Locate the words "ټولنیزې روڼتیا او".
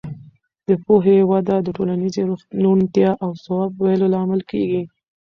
1.77-3.29